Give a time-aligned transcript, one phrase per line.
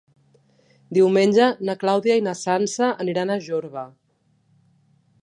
[0.97, 3.89] Diumenge na Clàudia i na Sança aniran a Jorba.